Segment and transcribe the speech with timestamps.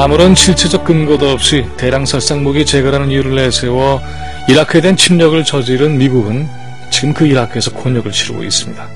[0.00, 4.00] 아무런 실체적 근거도 없이 대량 살상 무기 제거라는 이유를 내세워
[4.48, 6.46] 이라크에 대한 침략을 저지른 미국은
[6.88, 8.88] 지금 그 이라크에서 곤욕을 치르고 있습니다.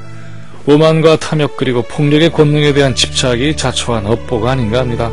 [0.64, 5.10] 오만과 탐욕 그리고 폭력의 권능에 대한 집착이 자초한 업보가 아닌가 합니다.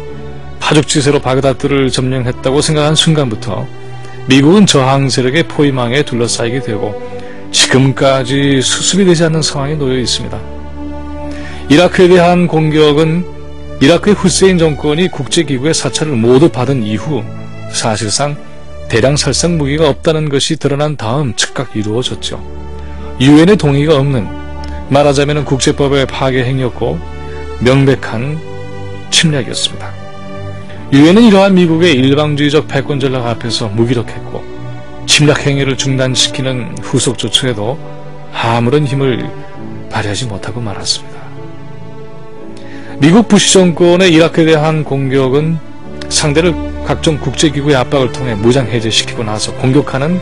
[0.60, 3.66] 파죽지세로 바그다드를 점령했다고 생각한 순간부터
[4.28, 7.02] 미국은 저항 세력의 포위망에 둘러싸이게 되고
[7.52, 10.40] 지금까지 수습이 되지 않는 상황에 놓여 있습니다.
[11.70, 13.39] 이라크에 대한 공격은
[13.82, 17.24] 이라크의 후세인 정권이 국제기구의 사찰을 모두 받은 이후
[17.72, 18.36] 사실상
[18.90, 22.44] 대량 살상 무기가 없다는 것이 드러난 다음 즉각 이루어졌죠.
[23.22, 24.28] 유엔의 동의가 없는
[24.90, 27.00] 말하자면 국제법의 파괴 행위였고
[27.62, 28.40] 명백한
[29.12, 29.94] 침략이었습니다.
[30.92, 34.44] 유엔은 이러한 미국의 일방주의적 패권 전략 앞에서 무기력했고
[35.06, 37.80] 침략 행위를 중단시키는 후속 조처에도
[38.34, 39.30] 아무런 힘을
[39.90, 41.19] 발휘하지 못하고 말았습니다.
[43.00, 45.58] 미국 부시 정권의 이라크에 대한 공격은
[46.10, 46.54] 상대를
[46.86, 50.20] 각종 국제기구의 압박을 통해 무장 해제시키고 나서 공격하는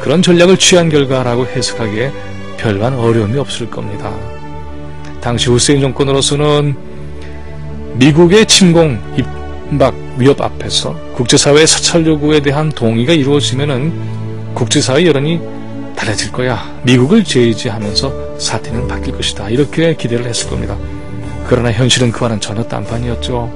[0.00, 2.12] 그런 전략을 취한 결과라고 해석하기에
[2.58, 4.14] 별반 어려움이 없을 겁니다.
[5.20, 6.76] 당시 후세인 정권으로서는
[7.94, 9.00] 미국의 침공
[9.70, 13.92] 임박 위협 앞에서 국제사회의 사찰 요구에 대한 동의가 이루어지면은
[14.54, 15.40] 국제사회 여론이
[15.96, 16.72] 달라질 거야.
[16.84, 19.50] 미국을 제의지하면서 사태는 바뀔 것이다.
[19.50, 20.76] 이렇게 기대를 했을 겁니다.
[21.48, 23.52] 그러나 현실은 그와는 전혀 딴판이었죠.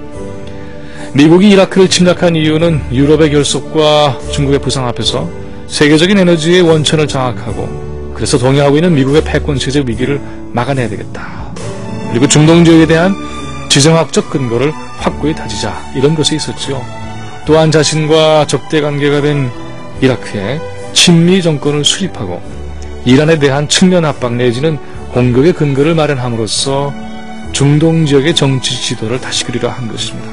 [1.14, 5.28] 미국이 이라크를 침략한 이유는 유럽의 결속과 중국의 부상 앞에서
[5.66, 10.20] 세계적인 에너지의 원천을 장악하고 그래서 동요하고 있는 미국의 패권 체제 위기를
[10.52, 11.52] 막아내야 되겠다.
[12.10, 13.14] 그리고 중동 지역에 대한
[13.68, 16.82] 지정학적 근거를 확고히 다지자 이런 것이 있었지요.
[17.46, 19.50] 또한 자신과 적대 관계가 된
[20.00, 20.60] 이라크에
[20.92, 22.40] 친미 정권을 수립하고
[23.04, 24.78] 이란에 대한 측면 압박 내지는
[25.12, 26.92] 공격의 근거를 마련함으로써
[27.56, 30.30] 중동 지역의 정치 지도를 다시 그리려 한 것입니다.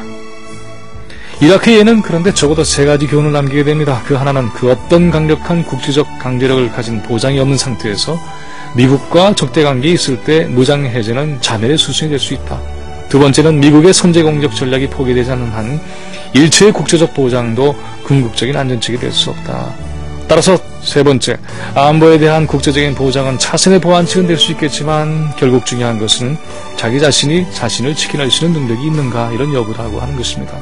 [1.41, 4.01] 이라크에는 그런데 적어도 세 가지 교훈을 남기게 됩니다.
[4.05, 8.19] 그 하나는 그 어떤 강력한 국제적 강제력을 가진 보장이 없는 상태에서
[8.75, 12.59] 미국과 적대 관계에 있을 때 무장 해제는 자멸의 수순이 될 수 있다.
[13.07, 15.79] 두 번째는 미국의 선제 공격 전략이 포기되지 않는 한
[16.33, 17.73] 일체의 국제적 보장도
[18.03, 19.92] 궁극적인 안전책이 될 수 없다.
[20.27, 21.37] 따라서 세 번째,
[21.75, 26.37] 안보에 대한 국제적인 보장은 차선의 보안책은 될 수 있겠지만 결국 중요한 것은
[26.75, 30.57] 자기 자신이 자신을 지켜낼 수 있는 능력이 있는가 이런 여부라고 하는 것입니다.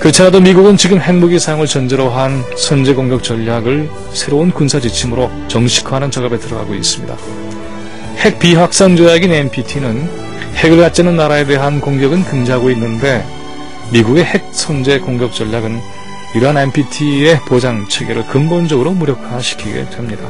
[0.00, 6.10] 그렇지 않아도 미국은 지금 핵무기 사용을 전제로 한 선제 공격 전략을 새로운 군사 지침으로 정식화하는
[6.10, 7.16] 작업에 들어가고 있습니다.
[8.16, 10.08] 핵 비확산 조약인 NPT는
[10.56, 13.24] 핵을 갖지 않는 나라에 대한 공격은 금지하고 있는데
[13.92, 15.80] 미국의 핵 선제 공격 전략은
[16.34, 20.28] 이러한 NPT의 보장 체계를 근본적으로 무력화시키게 됩니다.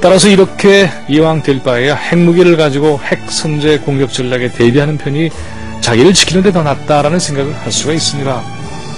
[0.00, 5.30] 따라서 이렇게 이왕 될 바에야 핵무기를 가지고 핵 선제 공격 전략에 대비하는 편이
[5.80, 8.42] 자기를 지키는 데 더 낫다라는 생각을 할 수가 있습니다.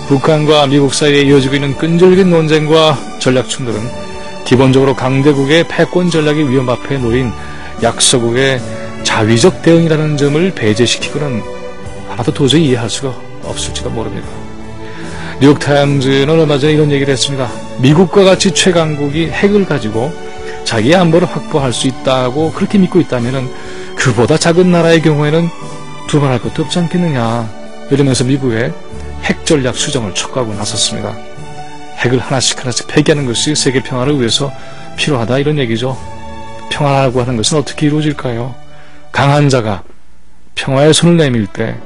[0.09, 3.81] 북한과 미국 사이에 이어지고 있는 끈질긴 논쟁과 전략 충돌은
[4.45, 7.33] 기본적으로 강대국의 패권 전략의 위험 앞에 놓인
[7.83, 8.61] 약소국의
[9.05, 11.43] 자위적 대응이라는 점을 배제시키고는
[12.11, 13.15] 아마도 도저히 이해할 수가
[13.45, 14.42] 없을지도 모릅니다.
[15.43, 17.51] 뉴욕타임즈는 얼마 전에 이런 얘기를 했습니다.
[17.81, 20.13] 미국과 같이 최강국이 핵을 가지고
[20.63, 23.53] 자기의 안보를 확보할 수 있다고 그렇게 믿고 있다면
[23.97, 25.49] 그보다 작은 나라의 경우에는
[26.07, 27.51] 두말할 것도 없지 않겠느냐
[27.91, 28.73] 이러면서 미국의
[29.25, 31.13] 핵 전략 수정을 촉구하고 나섰습니다.
[31.97, 34.53] 핵을 하나씩 하나씩 폐기하는 것이 세계 평화를 위해서
[34.97, 35.99] 필요하다 이런 얘기죠.
[36.71, 38.55] 평화라고 하는 것은 어떻게 이루어질까요?
[39.11, 39.83] 강한 자가
[40.55, 41.77] 평화의 손을 내밀 때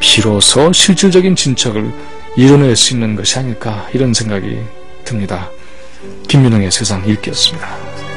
[0.00, 1.92] 비로소 실질적인 진척을
[2.36, 4.58] 이뤄낼 수 있는 것이 아닐까 이런 생각이
[5.04, 5.50] 듭니다.
[6.28, 8.11] 김윤영의 세상 읽기였습니다.